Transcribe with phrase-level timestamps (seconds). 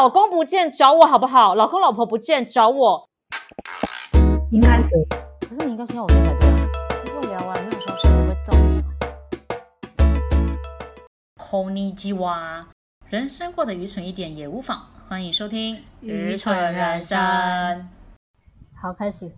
[0.00, 1.54] 老公不见找我好不好？
[1.54, 3.06] 老公老婆不见找我。
[4.50, 4.88] 应该是。
[5.46, 6.66] 可是你应该先要我先才对啊。
[7.04, 8.82] 如果聊完没有消息，我会揍你啊。
[11.36, 12.66] Pony 鸡娃，
[13.10, 14.86] 人生过得愚蠢一点也无妨。
[15.06, 17.18] 欢迎收听《愚蠢人生》。
[18.80, 19.30] 好，开始。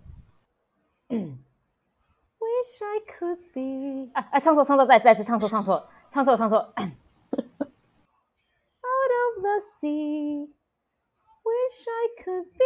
[1.09, 4.09] Wish I could be。
[4.13, 6.73] 哎哎，唱错，唱错，再再次唱错，唱错，唱错，唱错。
[9.43, 10.47] The sea,
[11.43, 12.63] wish I could be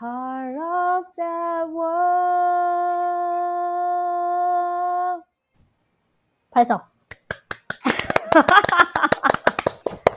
[0.00, 2.06] part of that world。
[6.50, 6.80] 拍手。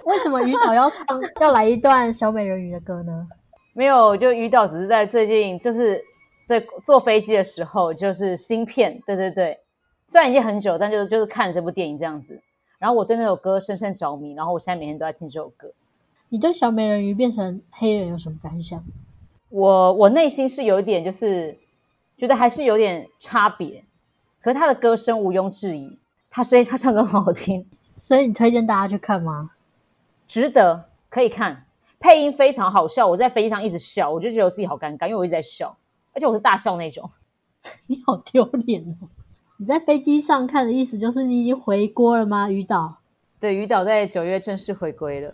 [0.06, 1.06] 为什么于导要唱
[1.42, 3.28] 要来一段小美人鱼的歌呢？
[3.74, 6.02] 没有，就于导只是在最近，就是
[6.48, 9.60] 对坐飞机的时候，就是芯片，对对对，
[10.10, 12.42] 虽然已经很久，但就就是看了这部电影这样子，
[12.80, 15.72] 然后我对那首歌深深着迷，然后我现在每天都在听这首歌。
[16.30, 18.84] 你对小美人鱼变成黑人有什么感想？
[19.50, 21.56] 我我内心是有一点，就是
[22.18, 23.84] 觉得还是有点差别，
[24.42, 25.96] 可是他的歌声毋庸置疑，
[26.32, 27.64] 他声音他唱歌很好听，
[28.00, 29.52] 所以你推荐大家去看吗？
[30.28, 31.66] 值得可以看，
[32.00, 35.78] 配音非常好笑，我在飞机上一直笑，我就觉得我自己好尴尬，因为我一直在笑，
[36.14, 37.08] 而且我是大笑那种。
[37.86, 39.08] 你好丢脸哦！
[39.62, 42.50] 你在飞机上看的意思就是你已经回国了吗？
[42.50, 42.98] 于导
[43.42, 45.34] 对，于导在九月正式回归了，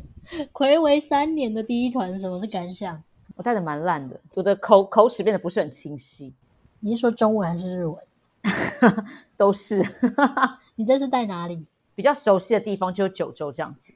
[0.50, 3.02] 暌违三年的第一团，什么是感想？
[3.36, 6.32] 我带的蛮烂的，我的口口齿变得不是很清晰，
[6.80, 7.98] 你是说中文还是日文？
[9.36, 9.84] 都是
[10.74, 11.66] 你这次带哪里？
[11.94, 13.92] 比较熟悉的地方，就是九州这样子。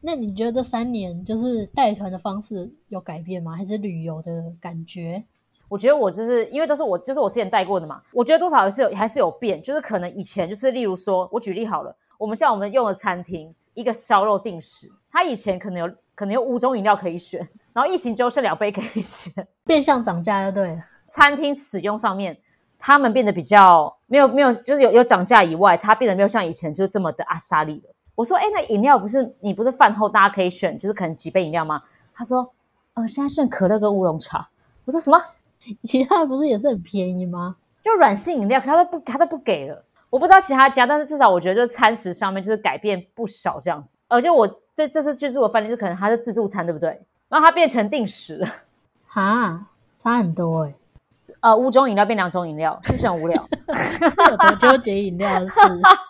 [0.00, 3.54] 那你觉得这三年就是带团的方式有改变吗？
[3.54, 5.22] 还是旅游的感觉？
[5.68, 19.32] 我觉得我就是因为都是我，就是我之前带过的嘛，我觉得多少还是有还是有变，就是可能以前就是例如说，我举例好了，我们像我们用的餐厅一个烧肉定时，它以前可能有可能有五种饮料可以选，然后疫情之后剩两杯可以选，
[19.64, 20.82] 变相涨价就对了。
[21.06, 22.36] 餐厅使用上面，
[22.78, 27.94] 他们变得比较没有没有，就是有有涨价以外，它变得没有像以前就是这么的阿萨利了。
[28.14, 31.82] 我说，哎，那饮料不是你不是饭后大家可以选，就是可能几杯饮料吗？
[32.14, 32.52] 他说，
[32.94, 34.48] 呃，现在剩可乐跟乌龙茶。
[34.84, 35.22] 我说什么？
[35.84, 37.56] 其他的不是也是很便宜吗？
[37.84, 39.84] 就软性饮料，他都不他都不给了。
[40.10, 43.96] 我不知道其他家，但是至少我觉得就是餐食上面就是改变不少这样子。
[44.08, 47.00] 而且我这这次去住的饭店，就可能它是自助餐，对不对？
[47.28, 48.48] 然后它变成定时了，
[49.06, 49.66] 哈，
[49.98, 50.74] 差很多哎、
[51.40, 53.48] 呃，五种饮料变两种饮料，是不是很无聊？
[53.74, 55.60] 是有多纠结饮料的事。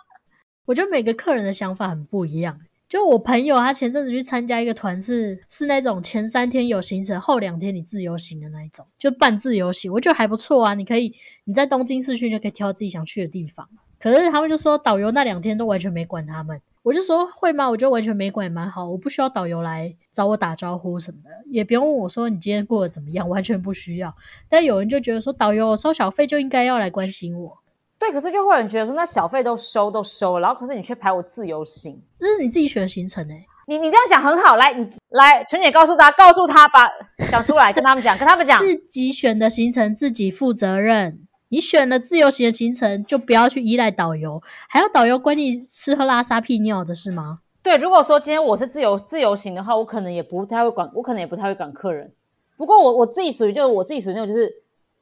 [0.65, 2.57] 我觉得每个客人的想法很不一样。
[2.89, 10.73] 就我朋友，他前阵子去参加一个团是，是那种前三天有行程，后两天你自由行的那一种，就半自由行，我觉得还不错啊。
[10.73, 11.13] 你可以
[11.43, 13.69] 你在东京市区就可以挑自己想去的地方。
[13.99, 17.69] 可是他们就说导游那两天都完全没管他们，我就说会吗？
[17.69, 24.15] 我觉得完全没管也蛮好，我不需要导游来找我打招呼什么的，也不用问我说你今天过得怎么样，完全不需要。
[24.49, 27.59] 但有人就觉得说导游收小费就应该要来关心我，
[27.99, 36.89] 对，可是就会有人觉得说，那小费都收都收了，然后可是你却排我自由行，这是你自己选的行程哎、你你这样讲很好，来，你来，纯姐告诉他，告诉他把
[37.29, 41.19] 讲出来，跟他们讲，跟他们讲，自己选的行程自己负责任。
[41.51, 47.39] 你选了自由行的行程，就不要去依赖导游，还要导游管你吃喝拉撒屁尿的是吗？
[47.61, 52.13] 对，如果说今天我是自由自由行的话，我可能也不太会管，我可能也不太会管客人。
[52.55, 54.51] 不过我我自己属于就是我自己属于那种就是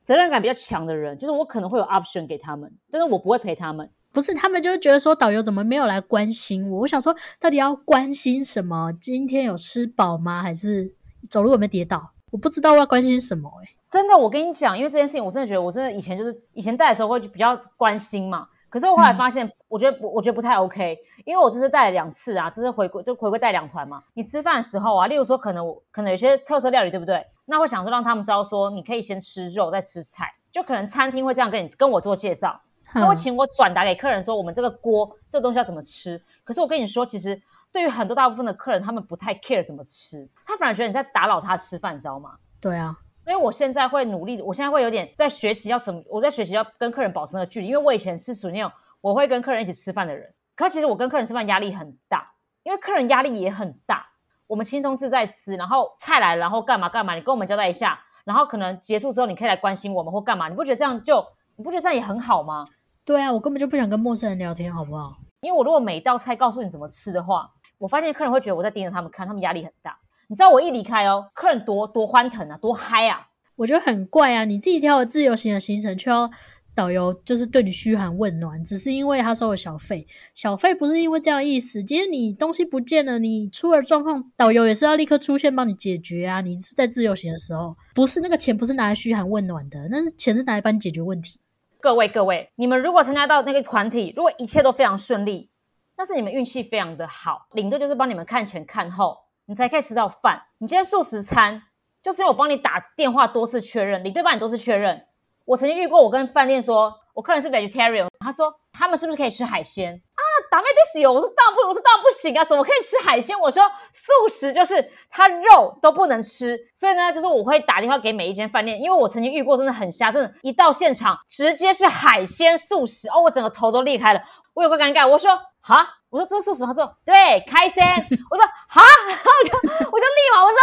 [0.08, 3.90] 责任感比较强的人，就是我可能会有 option 给他们，但是我不会陪他们。
[4.14, 6.80] 不是，他们就是觉得说导游怎么没有来关心我？
[6.80, 8.94] 我想说，到底要关心什么？
[9.02, 10.42] 今天有吃饱吗？
[10.42, 10.94] 还是
[11.30, 12.14] 走路有没有跌倒？
[12.32, 18.48] 我不知道我要关心什么哎、真的，我跟你讲，因为这件事情，我真的觉得我真的以前就是以前带的时候会比较关心嘛。
[18.70, 24.04] 可是我后来发现，我觉得不，我觉得不太 OK，因为我这次带了两次啊，这次回归就回归带两团嘛。
[24.14, 27.26] 你吃饭的时候啊，例如说可能我可能有些特色料理，对不对？
[27.46, 36.22] 那会想说让他们知道说，你可以先吃肉再吃菜，就可能餐厅会这样跟你跟我做介绍，他会哼请我转达给客人说，我们这个锅这个东西要怎么吃。
[36.44, 37.42] 可是我跟你说，其实
[37.72, 42.36] 对于很多大部分的客人，他们不太 care 怎么吃，他反而觉得你在打扰他吃饭，你知道吗？
[42.60, 42.98] 对啊，
[43.28, 48.72] 所以我现在会努力，我现在会有点在学习要怎么，我在学习要跟客人保持那个距离，因为我以前是属于那种
[49.02, 52.32] 我会跟客人一起吃饭的人，可其实我跟客人吃饭压力很大，
[52.64, 54.08] 因为客人压力也很大。
[54.48, 61.22] 我们轻松自在吃，然后菜来了，然后干嘛干嘛，你跟我们交代一下，然后可能结束之后你可以来关心我们或干嘛，你不觉得这样就
[61.58, 62.66] 你不觉得这样也很好吗？
[63.04, 65.18] 对啊，我根本就不想跟陌生人聊天，好不好？
[65.42, 70.00] 因为我如果每一道菜告诉你怎么吃的话，我发现客人会觉得我在盯着他们看，他们压力很大。
[70.30, 73.30] 你知道我一离开哦，客人多多欢腾啊，多嗨啊！
[73.56, 74.44] 我觉得很怪啊！
[74.44, 76.30] 你自己挑了自由行的行程，却要
[76.76, 81.82] 导游就是对你嘘寒问暖，只是因为他收了小费，小费不是因为这样意思。
[81.82, 86.42] 今天你东西不见了，你出了状况，导游也是要立刻出现帮你解决啊。
[86.42, 91.40] 你是在自由行的时候，不是那个钱不是拿来嘘寒问暖的，那是钱是拿来帮你解决问题。
[91.80, 95.50] 各位各位，你们如果参加到那个团体，如果一切都非常顺利，
[95.98, 97.48] 那是你们运气非常的好。
[97.54, 100.44] 领队就是帮你们看前看后，你才可以吃到饭。
[100.60, 101.64] 你今天素食餐，
[102.04, 105.06] 就是因为我帮你打电话多次确认，你对帮你多次确认。
[105.46, 110.22] 我曾经遇过，我跟饭店说，我客人是 vegetarian，他说他们是不是可以吃海鲜啊？
[110.52, 113.40] 打妹 this 有，我说当然不，我说当然不行啊，怎么可以吃海鲜？
[113.40, 113.64] 我说
[113.94, 124.22] 素食就是他肉都不能吃，所以呢，就是我会打电话给每一间饭店，因为我曾经遇过，真的很瞎，真的，一到现场直接是海鲜素食哦，我整个头都裂开了，
[124.54, 126.66] 我有个尴尬，我说哈，我说这是素食？
[126.66, 127.14] 他说对，
[127.48, 127.84] 开心，
[128.30, 129.58] 我说好，然后我就
[129.92, 130.58] 我就立马我说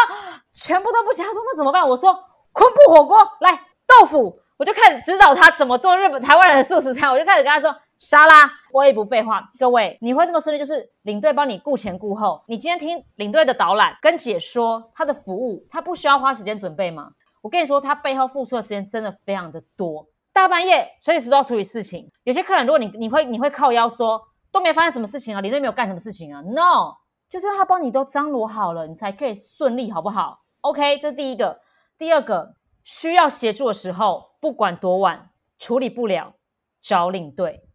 [0.52, 1.88] 全部都不行，他说那怎么办？
[1.88, 2.12] 我说
[2.52, 4.40] 昆布火锅来豆腐。
[4.56, 8.48] 我就开始指导他怎么做日本台湾人的素食餐，我就开始跟他说沙拉。
[8.72, 12.40] 我也不废话，各位，你会这么顺利，就是领队帮你顾前顾后。
[12.46, 17.10] 你今天听领队的导览跟解说，他的服务，他不需要花时间准备吗？
[17.42, 22.08] 我跟你说，他背后付出的时间真的非常的多，大半夜随时都要处理事情。
[22.22, 24.22] 有些客人，如果你你会你会靠腰说
[24.54, 26.94] 都没发生什么事情啊，领队没有干什么事情啊？No，
[27.28, 31.60] 就是他帮你都张罗好了，你才可以顺利，好不好？OK，这是第一个。
[31.98, 32.54] 第二个。
[32.86, 36.34] 需要协助的时候，不管多晚处理不了，
[36.82, 37.66] 找领队。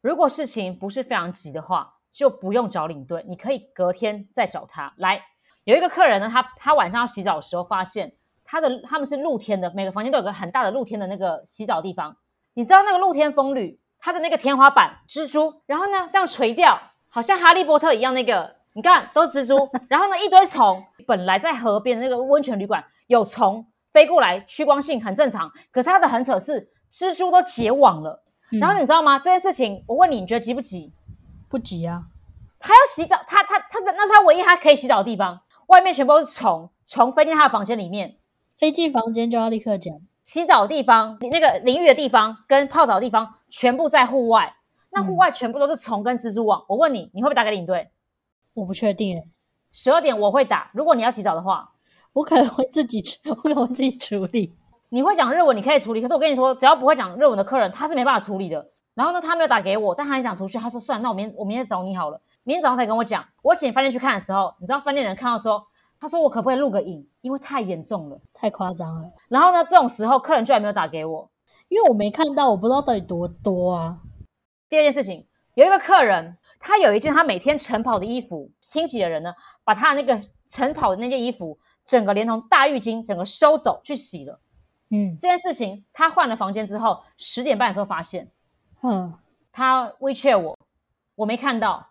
[0.00, 5.22] 如果事情不是非常急的话，就不用找领队，你可以隔天再找他来。
[5.62, 12.16] 有一个客人呢，他他晚上要洗澡的时候，发现他的他们是露天的，每个房间都有个很大的露天的那个洗澡地方。
[12.54, 18.14] 你知道那个露天风吕，它的那个天花板蜘蛛，然后呢这样垂掉，好像哈利波特一样。
[18.14, 20.84] 那个你看都是蜘蛛， 然后呢一堆虫。
[21.06, 23.66] 本来在河边的那个温泉旅馆有虫。
[23.90, 28.22] 飞过来趋光性很正常，可是它的很扯是蜘蛛都结网了。
[28.60, 29.18] 然后你知道吗？
[29.18, 30.92] 这件事情我问你，你觉得急不急？
[31.48, 32.02] 不急啊。
[32.60, 38.18] 他要洗澡，他他他那他唯一他可以洗澡的地方，外面全部都是虫，虫飞进他的房间里面。
[38.58, 39.96] 飞进房间就要立刻讲。
[40.28, 44.54] 洗澡的地方，那个淋浴的地方跟泡澡的地方全部在户外，
[44.92, 46.62] 那户外全部都是虫跟蜘蛛网。
[46.68, 47.88] 我问你，你会不会打给领队？
[48.52, 49.22] 我不确定。
[49.72, 51.70] 十二点我会打，如果你要洗澡的话。
[52.12, 54.54] 我可能会自己处，我可能会自己处理。
[54.90, 56.02] 你会讲日文，你可以处理。
[56.02, 58.70] 可是我跟你说，只要不会讲日文的客人，他是没办法处理的。
[58.92, 60.58] 然后呢，他没有打给我，但他很想出去。
[60.58, 62.20] 他说：“算，那我明我明天找你好了。
[62.44, 65.64] 明天早上才跟我讲。”我请饭店去看的时候，你知道饭店人看到说
[66.00, 67.06] ：“他说我可不可以录个影？
[67.20, 71.30] 因为太严重了，太夸张了。”然后呢，这种时候客人居然没有打给我，
[71.68, 73.98] 因为我没看到，我不知道到底多多啊。
[74.68, 79.34] 第二件事情，有一个客人，他有一件他每天晨跑的衣服，清洗的人呢，
[79.64, 81.58] 把他的那个晨跑的那件衣服。
[81.84, 84.38] 整个连同大浴巾整个收走去洗了，
[84.90, 88.30] 嗯，这件事情他换了房间之后，十点半的时候发现，
[88.82, 89.10] 嗯，
[89.50, 90.54] 他 WeChat 我，
[91.14, 91.88] 我没看到，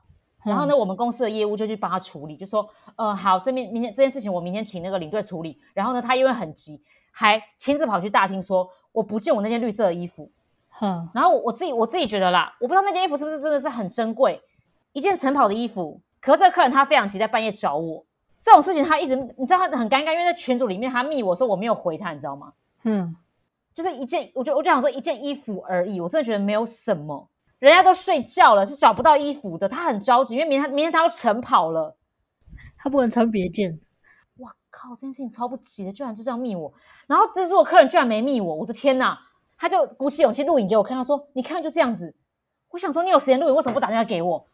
[0.48, 10.32] 然后呢，我们公司的业务就去帮他处理，就说，呃，好，这边明天这件事情我明天请那个领队处理，然后呢，他因为很急，还亲自跑去大厅说，我不见我那件绿色的衣服，
[10.70, 14.42] 哼，然后我自己我自己觉得啦，我不知道那件衣服是不是真的是很珍贵，
[14.94, 18.06] 一件晨跑的衣服，可是这个客人他非常急，在半夜找我。
[18.44, 22.54] 这种事情他一直，你知道他很尴尬，因为在群组里面他密我说我没有回他，你知道吗？
[22.84, 23.14] 嗯，
[23.74, 27.28] 就是一件，我就我就想说一件衣服而已，我真的觉得没有什么，
[27.60, 31.98] 人家都睡觉了，是找不到衣服的，他很着急，因为明天明天他要晨跑了，
[32.78, 33.80] 他不能穿别件。
[34.38, 36.72] 哇靠，这件事情超不急的，居然就这样密我，
[37.08, 39.20] 然后蜘蛛的客人居然没密我，我的天哪！
[39.58, 42.16] 他就鼓起勇气录影给我看，他说你看就这样子，
[42.70, 44.48] 我想说你有时间录影，为什么不打电话给我？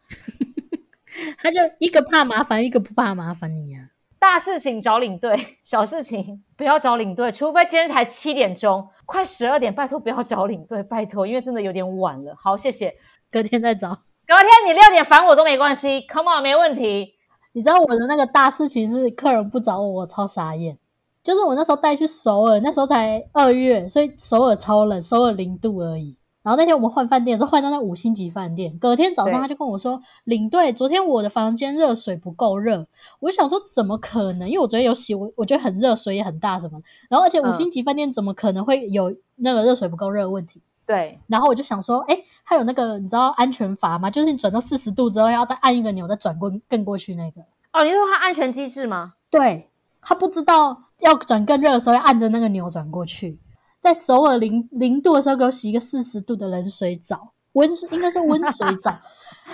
[1.38, 3.90] 他就一个怕麻烦，一个不怕麻烦你呀。
[4.24, 12.34] 大事情找领队， 小事情不要找领队，除非今天才七点钟，快十二点，拜托不要找领队，拜托，因为真的有点晚了。
[12.40, 12.94] 好，谢谢，
[13.30, 13.90] 隔天再找。
[14.26, 17.12] 隔天你六点烦我都没关系，Come on，没问题。
[17.52, 20.78] 你知道我的那个大事情是客人不找我，我超傻眼。
[21.22, 26.16] 就是我那时候带去首尔，那时候才二月，所以首尔超冷，首尔零度而已。
[26.44, 28.76] 然后那天我们换饭店，是换到那五星级饭店。
[28.78, 32.86] 隔天早上他就跟我说：“领队，昨天我的房间热水不够热。”
[33.20, 34.46] 我想说怎么可能？
[34.46, 36.78] 因为我昨天有洗，我我觉得很热，水也很大什么。
[37.08, 40.60] 然后而且五星级饭店怎么可能会有那个热水不够热的问题？
[40.84, 41.18] 对。
[41.28, 44.10] 然后我就想说，哎，他有那个你知道安全阀吗？
[44.10, 47.40] 就是你转到四十度之后，要再按一个钮，再转过更过去那个。
[47.72, 49.14] 哦，你说它安全机制吗？
[49.30, 49.70] 对，
[50.02, 53.38] 他不知道要转更热的时候要按着那个钮转过去。
[53.84, 58.96] 在首尔零零度的时候，给我洗一个四十度的冷水澡，温应该是温水澡。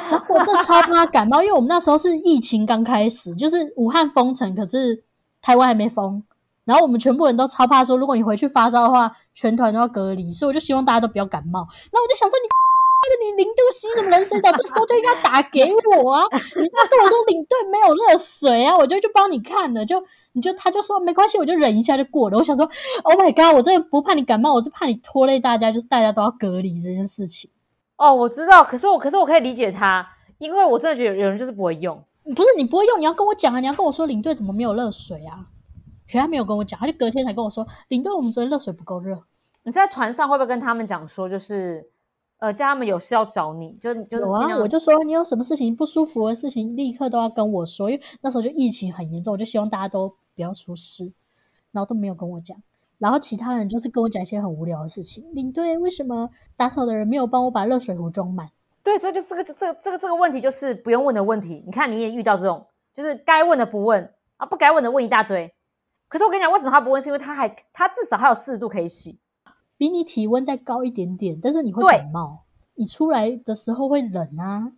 [0.09, 5.03] 然后我这超怕感冒，因为我们那时候是疫情刚开始，就是武汉封城，可是
[5.43, 6.23] 台湾还没封。
[6.65, 11.67] 然后我们全部人都超怕说，如果你回去发烧的话，全团都要隔离，所以我就希望大家都不要感冒。
[11.93, 12.47] 那我就想说，你
[13.27, 14.53] 你零度洗什么冷水澡？
[14.53, 16.23] 这时候就应该打给我啊！
[16.31, 19.85] 你要跟我说领队没有热水啊，我就去帮你看了。
[19.85, 20.01] 就
[20.33, 22.39] 你就他就说没关系，我就忍一下就过了。
[22.39, 22.69] 我想说
[23.03, 27.51] ，Oh my god，我真的不怕你感冒，我是怕你拖累大家，就是大家都要隔离这件事情。
[27.97, 30.07] 哦，我知道，可是我可是我可以理解他，
[30.39, 32.03] 因为我真的觉得有人就是不会用。
[32.37, 33.61] 不是你不会用，你要跟我讲啊！
[33.61, 35.47] 你要跟我说领队怎么没有热水啊？
[36.11, 39.21] 可他没有跟我讲，他就隔天才跟我说，领队我们昨天热水不够热。
[39.63, 41.85] 你在团上会不会跟他们讲说，就是
[42.41, 51.05] 呃叫他们有事要找你，就就是有啊，我就说你有什么事情不舒服的事情，立刻都要跟我说，因为那时候就疫情很严重，我就希望大家都不要出事，
[51.71, 52.61] 然后都没有跟我讲。
[52.99, 58.51] 然后其他人就是跟我讲一些很无聊的事情，领队为什么打扫的人没有帮我把热水壶装满？
[58.83, 61.63] 对，这就是个这这个这个问题，就是不用问的问题。
[61.65, 65.53] 你看你也遇到这种，就是该问的不问啊，不该问的问一大堆。
[66.09, 67.01] 可是我跟你讲，为什么他不问？
[67.01, 69.19] 是因为他还他至少还有四十度可以洗，
[69.81, 72.45] 比你体温再高一点点，但是你会感冒，
[72.75, 74.71] 你出来的时候会冷啊。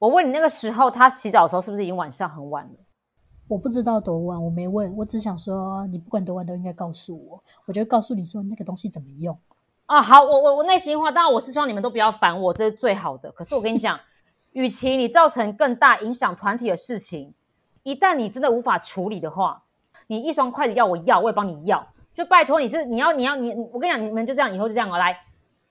[0.00, 2.74] 我问你那个时候他洗澡的时候是不是已经晚上很晚了？
[3.46, 9.38] 我不知道多晚，我没问，我只想说你不管多晚都应该告诉我，我就告诉你说那个东西怎么用
[9.86, 10.02] 啊。
[10.02, 13.30] 好，我我我内心话，当然我是希望你们都不要烦我，这是最好的。
[13.30, 13.96] 可是我跟你讲，
[14.54, 17.32] 与其你造成更大影响团体的事情，
[17.84, 19.62] 一旦你真的无法处理的话。
[20.08, 24.98] 你一双筷子要我要，我也帮你要，就拜托你是你要你要你，我跟你讲，你们就这样，以后就这样哦。
[24.98, 25.18] 来，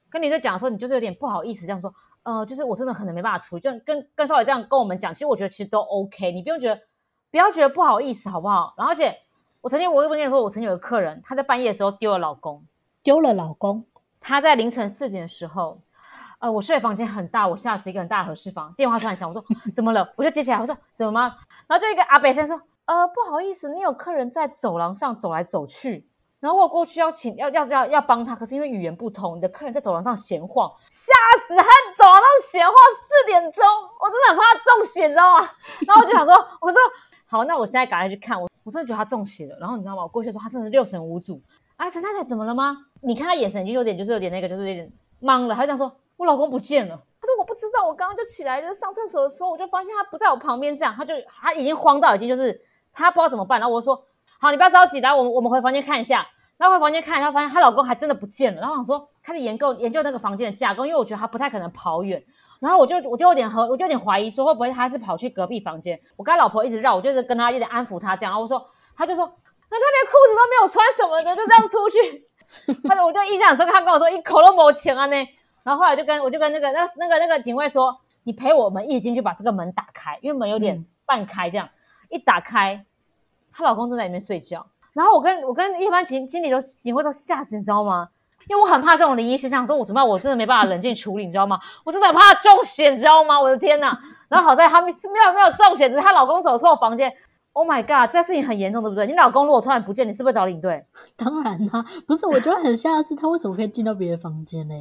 [0.09, 1.93] 跟你在讲的时候，你就是有点不好意思这样说，
[2.23, 6.81] 呃，就是我真的可能没办法处理，就跟跟少爷这样跟我们讲，其实我觉得其实都 OK，你不用觉得
[7.29, 8.73] 不要觉得不好意思，好不好？
[8.77, 9.15] 然后而且
[9.61, 12.65] 我曾经我跟你说，我曾经有个客人，他在半夜的时候丢了老公，
[13.03, 13.85] 丢了老公，
[14.19, 15.79] 他在凌晨四点的时候，
[16.39, 19.43] 呃，我睡的房间很大，我下死一个很大的合适房，电话突然响，我说
[19.73, 20.11] 怎么了？
[20.15, 21.37] 我就接起来，我说怎么吗？
[21.67, 22.59] 然后就一个阿北先说。
[22.85, 26.09] 呃，不好意思，你有客人在走廊上走来走去，
[26.41, 31.13] 然后我过去要请要要要要帮他，可是因为语言不通，你的客人在走廊上闲晃，吓
[31.47, 31.63] 死他！
[31.95, 32.75] 走廊上闲晃
[33.07, 33.63] 四点钟，
[33.99, 35.47] 我真的很怕他中邪，你知道吗？
[35.85, 36.81] 然后我就想说，我说
[37.27, 39.55] 好，那我现在赶快去看，我我真的觉得他中邪了。
[39.59, 40.01] 然后你知道吗？
[40.01, 41.39] 我过去的时候，他真的是六神无主。
[41.75, 42.75] 啊，陈太太怎么了吗？
[43.01, 45.53] 你看他眼神已经有点就是有点那个，就是有点懵了。
[45.53, 46.99] 他就这样说，我老公不见了。
[47.21, 52.59] 他说我不知道，我刚刚就起来就是上厕所的时候，我就发现他不在我旁边，这样他就他已经慌到已经就是。
[52.93, 54.03] 他不知道怎么办，然后我说
[54.39, 58.61] ：“好，你不要着急，来，我们我们回房间看一下。”然后回房间看，一下发现她老公还真的不见了。
[58.61, 62.23] 然后我说：“开始研究研究那个房间的架构，因为我觉得他不太可能跑远。”
[62.61, 65.99] 然后我就我就有点和我就有点怀疑，说会不会他是跑去隔壁房间？
[66.15, 68.31] 我跟他老婆一直绕，我就是跟他有点安抚他这样。
[68.31, 68.63] 然后我说
[68.95, 72.27] ：“他就说，那他连裤子都没有穿什么的，就这样出去。”
[72.87, 75.15] 他说：“我就印象深刻，他跟我说一口都没钱啊呢。”
[75.63, 81.67] 然后后来就跟我就跟那个那那个那个警卫说：“你陪我们一起进去把这个门打开，因为门有点半开，这样
[82.09, 82.85] 一打开。”
[83.61, 88.09] 她老公正在里面睡觉，然后我跟我跟一般经经理都警卫都吓死，你知道吗？
[88.49, 90.07] 因为我很怕这种灵异现象，说我怎么办？
[90.09, 91.59] 我真的没办法冷静处理，你知道吗？
[91.85, 93.39] 我真的很怕中邪，你知道吗？
[93.39, 93.97] 我的天哪！
[94.29, 97.13] 然后好在他们没有没有中邪，只是她老公走错房间。
[97.53, 99.05] Oh my god，这事情很严重，对不对？
[99.05, 100.83] 你老公如果突然不见，你是不是找领队？
[101.15, 104.73] 当然啦，不是，我觉得很吓的是他为什么可以进到别的房间呢？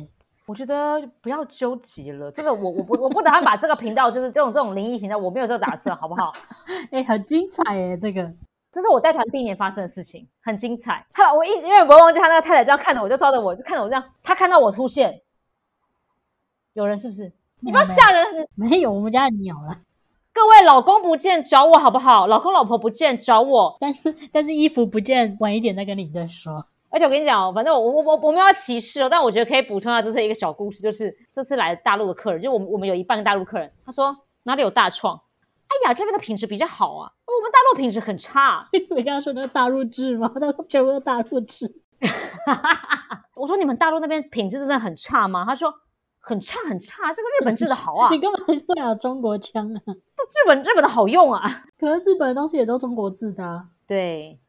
[0.46, 6.32] 我觉得不要纠结了，这个我我不我不打算把这个频道就是这种这种灵异频道，我没有这个打算，好不好？
[6.90, 8.32] 哎，很精彩哎，这个。
[8.72, 11.04] 这是我带团第一年发生的事情，很精彩。
[11.12, 14.04] 他我一永远不会忘记他那个太太这样看着我，就抓着我就看着我这样。
[14.22, 15.20] 他看到我出现，
[16.72, 17.32] 有人是不是？
[17.62, 18.24] 你不要吓人！
[18.54, 19.76] 没有，我们家的鸟了。
[20.32, 22.26] 各位老公不见找我好不好？
[22.26, 26.64] 老公老婆不见找我，但是但是衣服不见，晚一点再跟你再说。
[26.88, 35.20] 而且我跟你讲哦，反正我我我我没有歧视哦，但我觉得可以补充一下，这是一个小故事，就是这次来大陆的客人，就我们我们有一半大陆客人，他说哪里有大创。
[35.70, 38.68] 哎呀，这边的品质比较好啊，我们大陆品质很差。
[38.72, 40.30] 你刚刚说那个大陆制吗？
[40.34, 41.72] 他说全部都大陆制。
[43.36, 45.44] 我说你们大陆那边品质真的很差吗？
[45.46, 45.72] 他说
[46.18, 48.10] 很差很差，这个日本制的好啊。
[48.10, 49.80] 你根本不了中国腔啊？
[49.86, 51.64] 这日本日本的好用啊。
[51.78, 53.64] 可是日本的东西也都中国制的。
[53.86, 54.40] 对，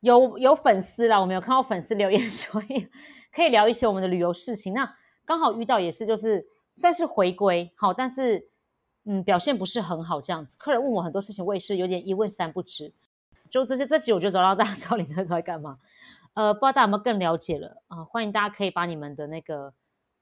[0.00, 2.86] 有有粉丝啦，我们有看到粉丝留言，所以
[3.34, 4.74] 可以聊一些我们的旅游事情。
[4.74, 6.46] 那刚好遇到也是就是
[6.76, 8.50] 算是回归好，但是。
[9.04, 10.56] 嗯，表现不是很好，这样子。
[10.58, 12.92] 客人问我很多事情，我也是有点一问三不知。
[13.50, 15.78] 就这些这集，我就找到大家知道领队在干嘛。
[16.32, 18.02] 呃，不知道大家有没有更了解了啊？
[18.04, 19.72] 欢迎大家可以把你们的那个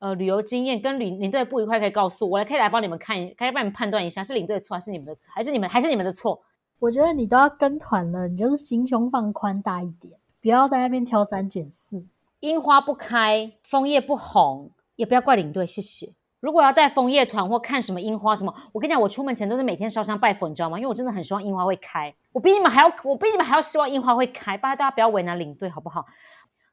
[0.01, 6.43] 呃旅游经验跟领领队不愉快可以告诉我，来可以来帮你们看，可以帮你们判断一下是领队的错还是你们的，还是你们还是你们的错。
[6.81, 12.05] 我觉得你都要跟团了，你就是心胸放宽大一点，不要在那边挑三拣四。
[12.41, 16.13] 樱花不开，枫叶不红，也不要怪领队，谢谢。
[16.43, 20.77] 如果要带枫叶团或看什么樱花什么，我跟你讲，我出门前都是每天烧香拜佛，你知道吗？
[20.77, 24.59] 因为我真的很希望樱花会开，我比你们还要，我比你们还要希望樱花会开。
[24.59, 26.05] 拜托大家不要为难领队好不好？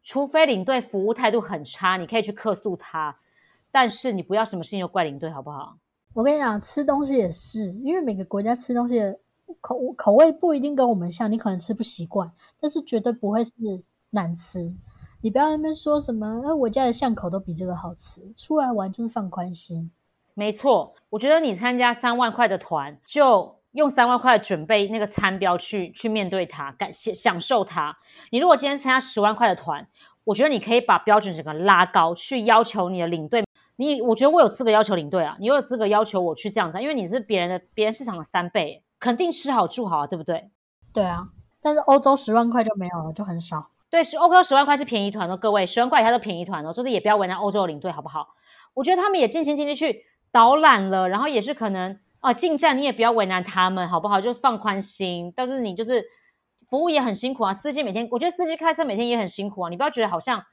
[0.02, 3.16] 除非领队服务态度很差，你可以去客诉他，
[3.72, 5.78] 但是你不要什么事情都怪领队好不好？
[6.16, 9.20] 我跟你讲，吃东西也是，因为每个国家吃东西的
[9.62, 13.54] 口口味不一定跟我们像，你可能吃不习惯，但是绝对不会是
[14.10, 14.74] 难吃。
[15.22, 18.22] 你不要那边说什么，哎，我家的巷口都比这个好吃。
[18.38, 19.92] 出来玩就是放宽心，
[20.34, 20.96] 没错。
[21.10, 27.98] 我觉得你参加三万块的团，就用三万块准备那个餐标去去面对它，感谢享受它。
[28.32, 29.86] 你如果今天参加十万块的团，
[30.24, 33.44] 我觉得你可以把标准整个拉高，去要求你的领队。
[33.76, 40.50] 你我觉得我有资格要求领队啊，你有资格要求我去这样子，因为你是别人的别人市场的三倍，肯定吃好住好啊，对不对？
[40.94, 41.28] 对啊，
[41.62, 43.68] 但是欧洲十万块就没有了，就很少。
[43.90, 48.28] 对，十欧洲十万块是便宜团哦，各位十万块以下都便宜团哦，就是也不要为难欧洲的领队，好不好？
[48.76, 54.22] 我觉得他们也尽心尽力去导览了，然后也是可能啊进站你也不要为难他们，好不好？
[54.22, 56.06] 就是放宽心，但是你就是
[56.70, 60.44] 服务也很辛苦啊，司机每天我觉得司机开车每天也很辛苦啊，你不要觉得好像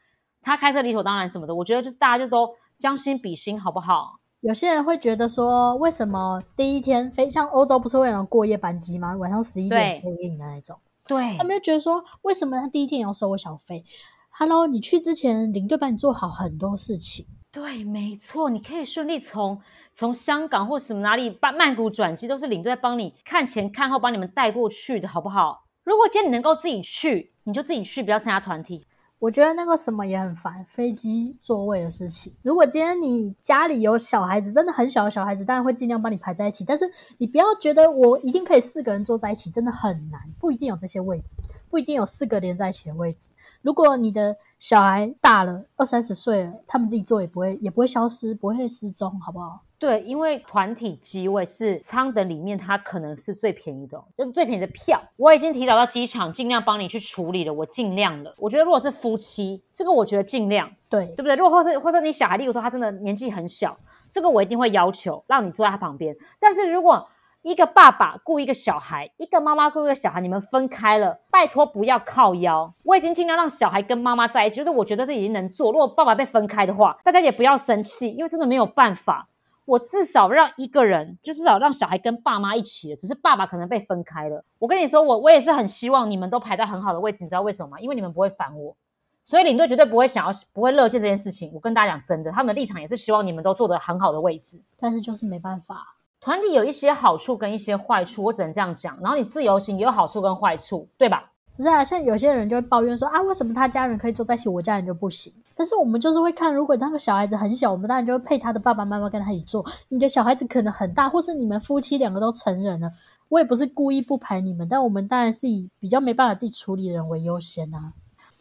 [0.40, 4.18] 他开车理所当然什么的，我觉得就是大家就都将心比心，好不好？
[4.40, 9.14] 有些人会觉得说，为什么第一天飞像欧洲不是为了过夜班机吗？
[9.16, 10.78] 晚上十一点飞印的那种。
[11.06, 13.84] 对他们就觉得说，为什么他第一天要收我小费
[14.30, 17.26] ？Hello，你去之前领队帮你做好很多事情。
[17.52, 19.58] 对，没错，你可以顺利从
[19.94, 25.64] 从香港或什么哪里曼曼谷转机，都是领队在帮你看前看后，帮你们带过去的，好不好？
[25.84, 28.84] 如果今天你能够自己去，你就自己去，不要参加团体。
[29.18, 32.32] 我觉得那个什么也很烦，飞机座位的事情。
[32.42, 36.64] 如果今天你家里有小孩子，真的很小的小孩子，当然会尽量帮你排在一起。
[36.66, 36.84] 但是
[37.16, 41.40] 你不要觉得我一定可以四个人坐在一起，真的很难，不一定有这些位置，
[41.76, 43.30] 不一定有四个连在一起的位置。
[43.60, 49.60] 如果你的小孩大了二三十岁了，他们自己坐也不会也不会消失，不会失踪，好不好？
[49.78, 54.98] 对，因为团体机位是舱等里面，它可能是最便宜的，就是最便宜的票。
[55.16, 58.34] 我已经提早到机场，尽量帮你去处理了，我尽量了。
[58.38, 61.36] 我觉得如果是夫妻，这个我觉得尽量，对对不对？
[61.36, 63.78] 如果或是或者你小孩，例如说他真的年纪很小，
[64.10, 66.16] 这个我一定会要求让你坐在他旁边。
[66.40, 67.06] 但是如果
[67.46, 72.74] 一个爸爸雇一个小孩，一个妈妈雇一个小孩，你们分开了，拜托不要靠腰。
[72.82, 75.70] 我已经尽量让小孩跟妈妈在一起，就是我觉得这已经能做。
[75.70, 79.28] 如果爸爸被分开的话，大家也不要生气，因为真的没有办法。
[79.64, 84.44] 我至少让一个人，就至少让小孩跟爸妈一起了，只是爸爸可能被分开了。
[84.58, 87.78] 我跟你说，我我也是很希望你们都排在很好的位置，你知道为什么吗？
[87.78, 88.74] 因为你们不会烦我，
[89.22, 91.52] 所以领队绝对不会想要，不会乐见这件事情。
[91.54, 94.60] 我跟大家讲真的，他们的立场也是希望你们都坐得很好的位置。
[94.80, 98.98] 但是就是没办法，团体有一些好处跟一些坏处，我只能这样讲。
[99.00, 101.30] 然后你自由行也有好处跟坏处，对吧？
[101.56, 105.32] 不是啊，像有些人就会抱怨说啊，为什么他家人可以坐在一起，我家人就不行？
[105.54, 109.64] 但是我们就是会看，如果那个小孩子很小，我们当然就会配他的爸爸妈妈跟他一起坐。
[109.88, 112.92] 你的小孩子可能很大，或是你们夫妻两个都成人了，
[113.30, 117.92] 我也不是故意不排你们，但我们当然是以比较没办法自己处理的人为优先啊。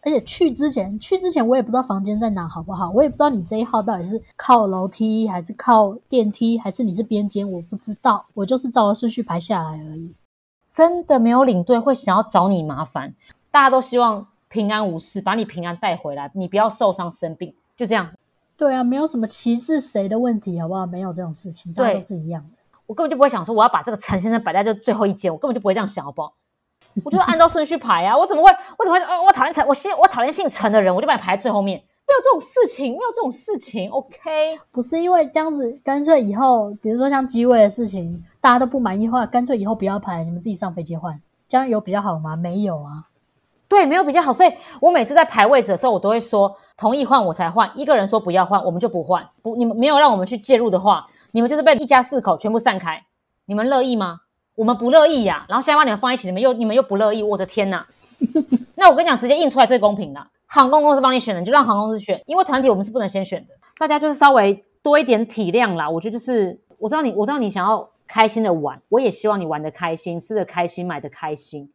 [0.05, 2.91] 而且去之前，去之前我也不知道房间在哪，好不好？
[2.91, 8.23] 我也不知道你这一号到底是靠楼梯还是靠电梯，还是你是边间，我不知道。
[8.35, 10.15] 我就是照着顺序排下来而已。
[10.71, 13.15] 真的没有领队会想要找你麻烦，
[13.49, 18.07] 大家都希望平安无事，把你平安带回来，你不要受伤生病，就这样。
[18.55, 20.85] 对啊，没有什么歧视谁的问题，好不好？
[20.85, 22.49] 没有这种事情，大家都是一样的。
[22.85, 26.33] 我根本就不会想说我要把这个陈先生摆在这最后一间，我根本就不会这样想，好不好？
[27.03, 28.51] 我就是按照顺序排啊，我怎么会？
[28.77, 29.05] 我怎么会？
[29.05, 31.83] 哦我讨厌陈，我姓我讨厌姓陈的人，我就把你排在最后面。
[32.07, 34.59] 没有这种事情，没有这种事情，OK？
[34.71, 42.35] 不是因为这样子，干脆以后，比如说像机位的事情，大家都不满意的话，干脆以后不要排，你们自己上飞机换，这样有比较好吗？
[42.35, 43.09] 没有啊，
[43.67, 44.31] 对，没有比较好。
[44.31, 49.27] 所以我每次在排位置的时候，我都会说同意换我才换，一个人说不要换，我们就不换。
[49.41, 53.03] 不，你们没有让我们去介入的话，你们就是被一家四口全部散开，
[53.47, 54.19] 你们乐意吗？
[54.55, 55.45] 我们不乐意呀。
[55.47, 57.85] 然后现在把你们放一起，你们又你们又不乐意，我的天哪！
[58.75, 60.27] 那我跟你讲，直接印出来最公平的。
[60.47, 63.53] 航空公司帮你选的，你就让航空公司选，因为团体我们是不能先选的。
[63.77, 65.89] 大家就是稍微多一点体谅啦。
[65.89, 71.69] 我觉得就是，我知道你，我知道你想要开心的玩，我也希望你玩的开心，吃的开心，买的开心。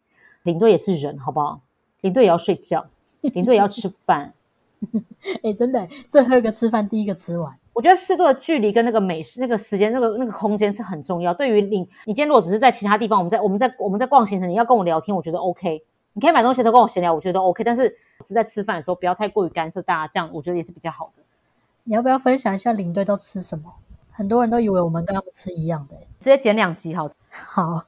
[0.45, 1.61] 领队也是人，好不好？
[2.01, 2.87] 领队也要睡觉，
[3.21, 4.33] 领队也要吃饭。
[5.43, 7.55] 哎，真的，最后一个吃饭，第一个吃完。
[7.73, 11.33] 我觉得适度的距离跟那个美食、那个时间、那个那个空间是很重要。
[11.33, 15.83] 对于你，你今天如果只是在其他地方，我们在我们在我们在逛行程，你要跟我聊天，我觉得 OK。
[16.13, 17.63] 你可以买东西都跟我闲聊，我觉得 OK。
[17.63, 21.23] 但是是在吃饭的时候，不要太过于干涉大家，这样我觉得也是比较好的。
[21.85, 23.73] 你要不要分享一下领队都吃什么？
[24.11, 27.09] 很多人都以为我们跟他们吃一样的，直接剪两集好。
[27.31, 27.85] 好，